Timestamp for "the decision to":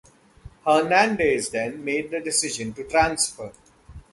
2.09-2.83